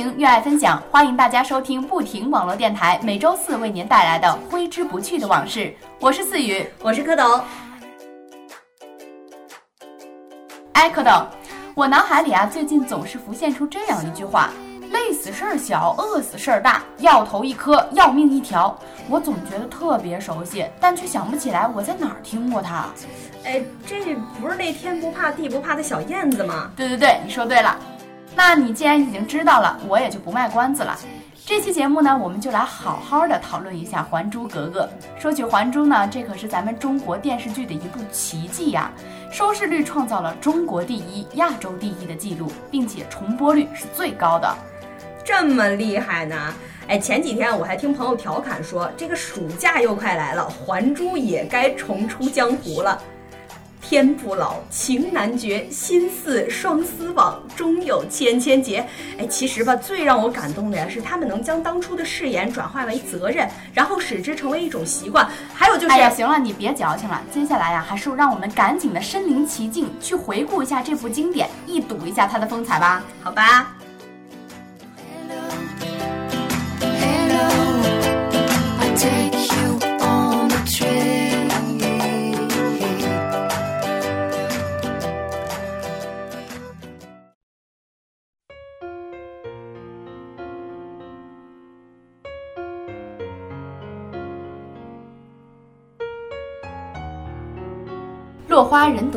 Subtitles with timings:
[0.00, 5.74] 情，越爱分享，欢迎大家收听不停网络电台，每周四为您带来的挥之不去的往事。
[5.98, 7.42] 我是四雨，我是蝌蚪。
[10.72, 11.26] 哎，蝌蚪，
[11.74, 14.48] 我脑海里啊，最近总是浮现出这样一句话：
[14.90, 18.74] 累死事儿小，饿死事儿大，要头一颗，要命一条。
[19.06, 22.86] 我总觉得特别熟悉，但却想不起来我在哪儿听过它。
[23.44, 26.70] 哎，这不是那天不怕地不怕的小燕子吗？
[26.74, 27.78] 对对对，你说对了。
[28.42, 30.98] 那你既然已经知道了，我也就不卖关子了。
[31.44, 34.88] 这期节目呢，我们就来好好的讨论一下《还珠格格》。
[35.20, 38.90] 说起《还珠》呢，这可是咱们中国电视剧的一部奇迹呀，
[39.30, 44.50] 收视率创造了中国第一、亚洲第一的记录，并且重播率是最高的。
[45.22, 46.54] 这么厉害呢？
[46.88, 52.98] 哎，前几天我还听朋友调侃说，这个暑假又快来了，《还珠》也该重出江湖了。
[53.90, 58.86] 天不老，情难绝，心似双丝网，终有千千结。
[59.18, 65.28] 哎，其实吧，最让我感动的呀，是他们能将当初的誓言转化为责任，然后使之成为一种习惯。
[65.52, 67.20] 还有就是，哎呀，行了，你别矫情了。
[67.34, 73.02] 接下来呀，还是让我们赶紧的身临其境，去回顾一下这部经典，一睹一下它的风采吧。
[73.24, 73.79] 好吧。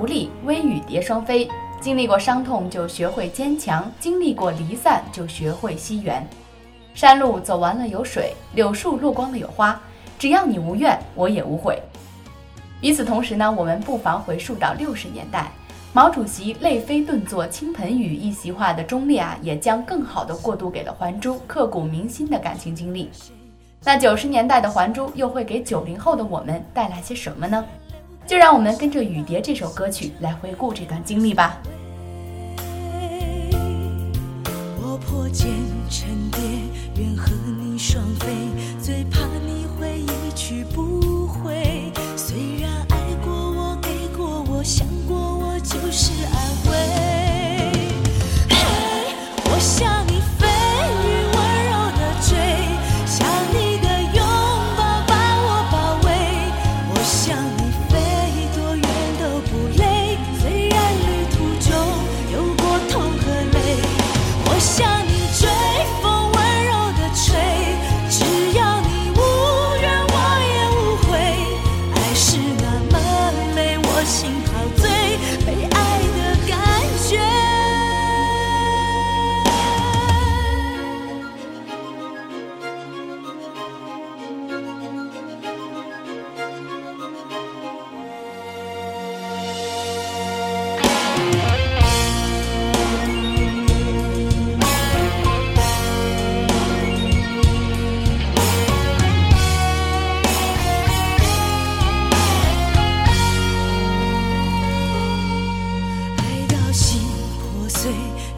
[0.00, 1.46] 独立，微雨蝶双飞。
[1.78, 6.26] 经历过伤痛，就学会坚强；经历过离散，就学会惜缘。
[6.94, 9.78] 山路走完了有水，柳树落光了有花。
[10.18, 11.78] 只要你无怨，我也无悔。
[12.80, 15.52] 与此同时呢，我们不妨回溯到六十年代，
[15.92, 23.10] 毛主席“泪飞顿作倾盆雨”一席话的忠烈啊，也将更好的过渡给了《还珠》刻骨铭心的感情经历。
[23.84, 27.62] 那九十年代的《还珠》又会给九零后的我们带来些什么呢？
[28.30, 31.60] 就让我们跟着《雨蝶》这首歌曲来回顾这段经历吧。
[34.80, 35.50] 我破茧
[35.90, 36.40] 成蝶，
[36.96, 38.28] 愿和你双飞，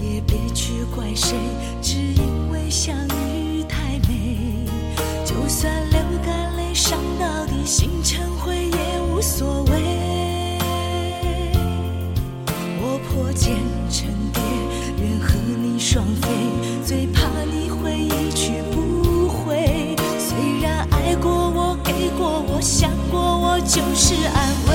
[0.00, 1.36] 也别去怪谁
[1.80, 4.36] 只因为相遇太美。
[5.24, 10.58] 就算流干泪伤到底心成灰也无所谓。
[12.82, 13.56] 我破茧
[13.90, 14.40] 成蝶
[15.02, 16.28] 愿和你双飞
[16.84, 19.96] 最怕你会一去不回。
[20.18, 24.69] 虽然爱过我给过我想过我就是安慰。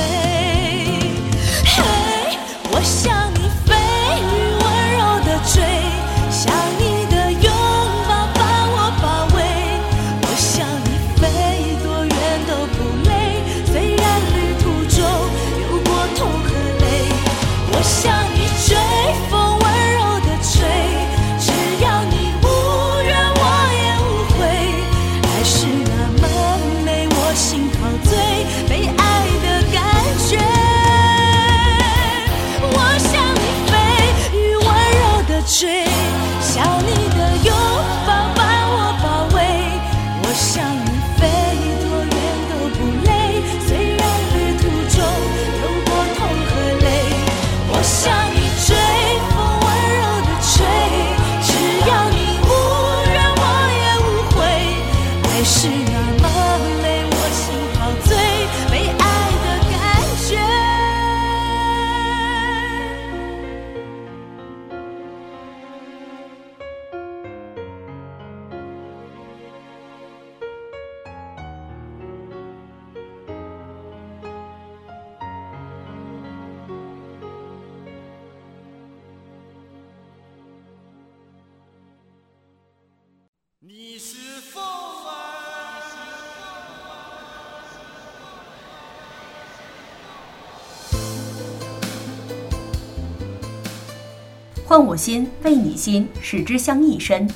[94.68, 97.30] 换我心，为你心，使之相一身。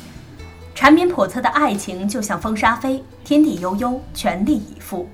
[0.74, 5.08] 缠绵叵测的爱情就像风沙飞，天地悠悠，全力以赴。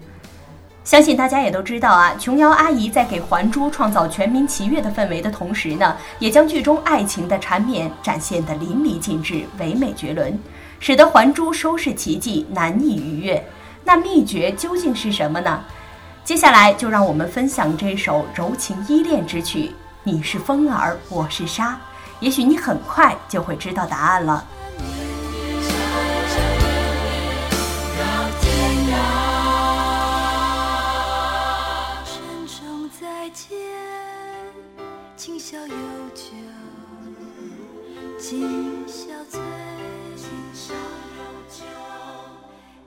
[0.85, 10.39] 相信大家也都知道啊，琼瑶阿姨在给《还珠》创造全民齐悦的氛围的同时呢，也将剧中爱情的缠绵展现得淋漓尽致、唯美绝伦，
[10.79, 13.45] 使得《还珠》收视奇迹难以逾越。
[13.83, 15.61] 那秘诀究竟是什么呢？
[16.23, 19.65] 接下来就让我们分享这首柔情依恋之曲
[20.03, 21.71] 《你是风儿，我是沙》，
[22.19, 24.45] 也许你很快就会知道答案了。
[32.05, 33.57] 珍重再见，
[35.15, 35.75] 今宵有
[36.13, 36.31] 酒
[38.17, 39.39] 今宵醉。
[40.15, 41.63] 今宵有酒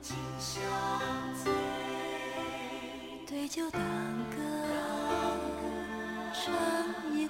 [0.01, 0.61] 今宵
[1.45, 1.53] 醉。
[3.27, 3.81] 对酒当
[4.31, 4.37] 歌，
[6.33, 6.53] 唱
[7.15, 7.29] 一蝴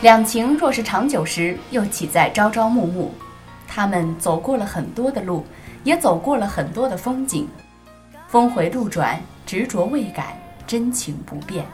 [0.00, 3.10] 两情若是长久时，又岂在朝朝暮暮？
[3.66, 5.44] 他们走过了很多的路，
[5.82, 7.48] 也走过了很多的风景。
[8.28, 11.66] 峰回路转，执着未改，真情不变。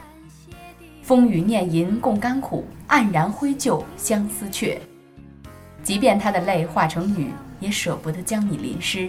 [1.03, 4.81] 风雨念银共甘苦，黯然挥旧相思却。
[5.83, 7.29] 即便他的泪化成雨，
[7.59, 9.07] 也舍不得将你淋湿。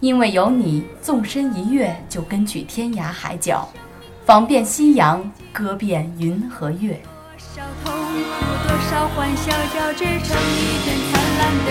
[0.00, 3.68] 因为有你，纵身一跃就跟去天涯海角，
[4.26, 7.00] 访遍夕阳，歌遍云和月。
[8.14, 11.68] 多少痛苦，多少欢笑，交织成一片灿烂的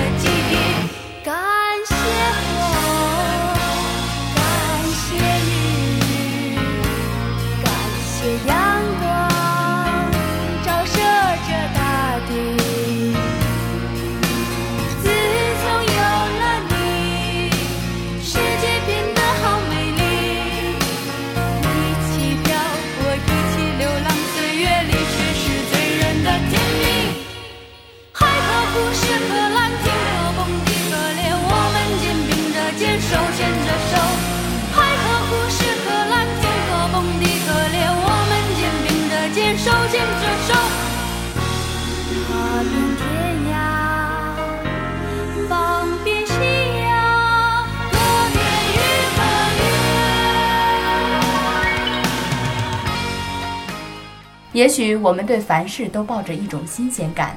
[54.54, 57.36] 也许我们对凡事都抱着一种新鲜感，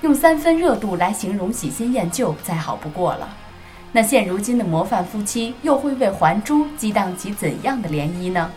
[0.00, 3.28] 用三分热度来形容喜新厌旧，再好不过了。
[3.92, 8.50] 那现如今的模范夫妻，又会为《还珠》激荡起怎样的涟漪呢？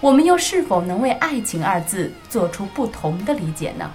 [0.00, 3.90] 我们又是否能为“爱情”二字做出不同的理解呢？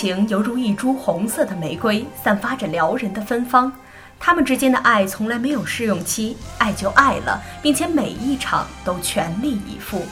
[0.00, 3.70] 情犹如一株红色的玫瑰，散发着撩人的芬芳。
[4.18, 10.02] 他们之间的爱从来没有试用期，爱就爱了，并且每一场都全力以赴。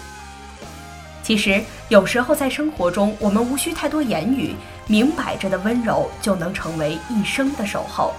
[1.22, 4.54] 其实，有时候在生活中，我们无需太多言语，
[4.86, 8.12] 明摆着的温柔就能成为一生的守候。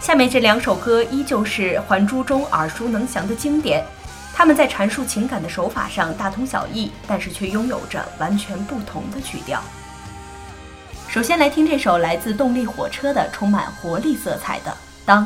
[0.00, 3.84] 下面这两首歌依旧是《还珠》中耳熟能详的经典，
[4.32, 9.62] 他们在阐述情感的手法上大同小异，但是却拥有着完全不同的曲调。
[11.08, 14.70] 首先来听这首来自动力火车的充满活力色彩的
[15.06, 15.24] 《当》。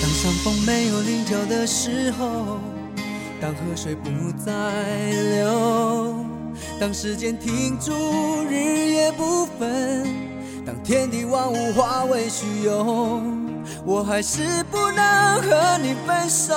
[0.00, 2.58] 当山峰没有棱角的时候，
[3.38, 4.10] 当河水不
[4.42, 4.50] 再
[5.36, 6.16] 流，
[6.80, 7.92] 当时间停住，
[8.48, 10.06] 日夜不分，
[10.64, 13.22] 当天地万物化为虚有，
[13.84, 16.54] 我还是不能和你分手，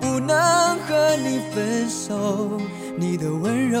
[0.00, 0.36] 不能
[0.80, 2.60] 和你分手，
[2.96, 3.80] 你的温柔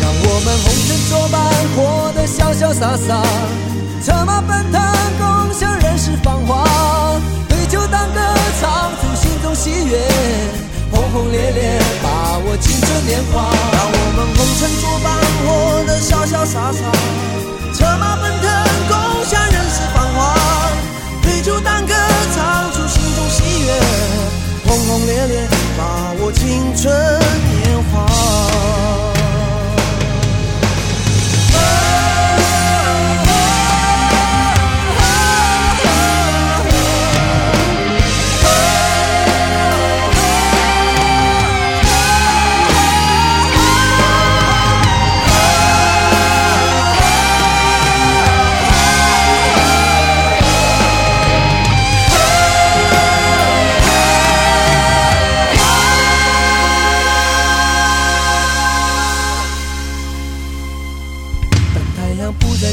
[0.00, 1.34] 让我们红尘作伴，
[1.74, 1.78] 活
[2.14, 3.22] 得潇潇洒洒，
[4.02, 4.80] 策马奔腾，
[5.18, 6.64] 共享人世繁华。
[7.48, 8.20] 对酒当歌，
[8.60, 9.98] 唱出心中喜悦，
[10.92, 13.42] 轰轰烈烈，把握青春年华。
[13.72, 14.46] 让我们红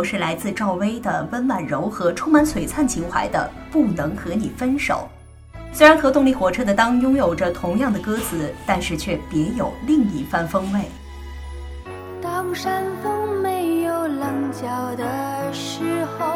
[0.00, 5.06] 首是来自赵薇的温婉柔和、充满璀璨情怀的《不能和你分手》。
[5.76, 10.80] 虽然和动力火车的《当》拥有着同样的歌词，但是却别有另一番风味。
[12.22, 16.26] 当山峰没有棱角的时候，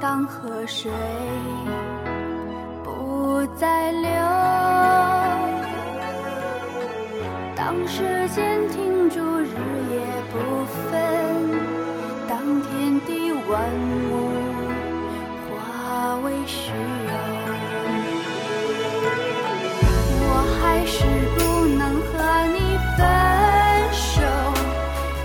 [0.00, 0.92] 当河水
[2.84, 4.10] 不再流，
[7.56, 9.56] 当时间停住，日
[9.90, 10.38] 夜不
[10.88, 11.09] 分，
[13.50, 13.58] 万
[14.10, 14.12] 物
[15.48, 17.12] 化为虚有。
[20.22, 20.24] 我
[20.60, 20.94] 还是
[21.34, 22.12] 不能和
[22.54, 22.56] 你
[22.96, 22.98] 分
[23.92, 24.22] 手，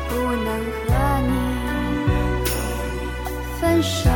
[0.09, 0.11] 不
[0.43, 0.49] 能
[0.87, 0.89] 和
[1.29, 1.33] 你
[3.61, 4.09] 分手。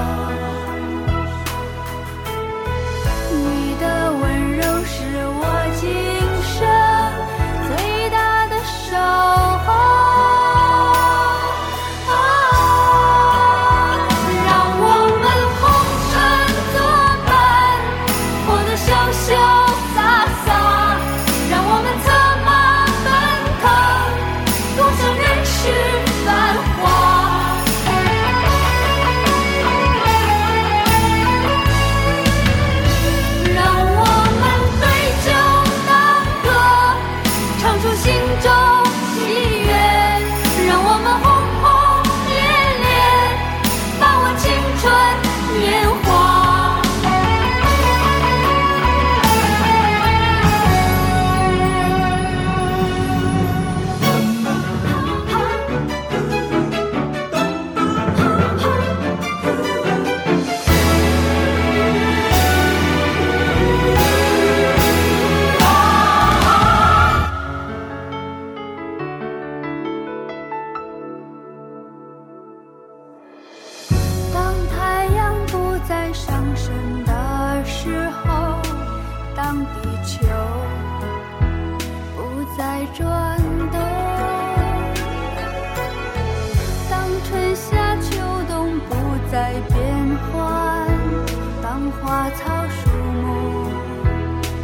[91.62, 92.89] 当花草树
[93.21, 93.71] 木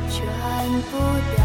[0.10, 0.26] 全
[0.92, 0.98] 部
[1.36, 1.45] 凋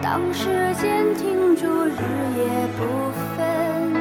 [0.00, 1.90] 当时间停住，日
[2.36, 2.44] 夜
[2.76, 2.80] 不
[3.36, 3.92] 分，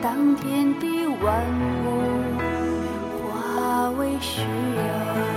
[0.00, 1.44] 当天地万
[1.84, 1.86] 物
[3.28, 5.35] 化为虚有，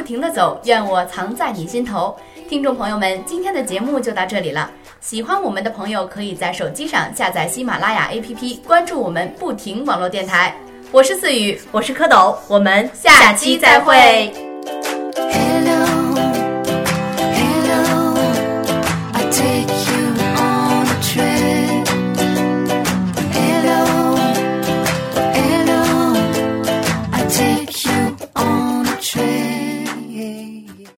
[0.00, 2.16] 不停的走，愿我藏在你心头。
[2.48, 4.70] 听众朋友们，今天的节目就到这里了。
[4.98, 10.56] 喜欢我们的朋友，可以在手机上下载喜马拉雅 APP，关注我们不停网络电台。
[10.90, 14.32] 我是四雨，我是蝌蚪，我们下期再会。